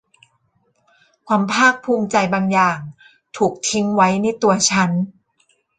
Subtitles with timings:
[1.27, 2.79] ความภาคภูมิใจบางอย่าง
[3.37, 4.91] ถูกทิ้งไว้ในตัวฉัน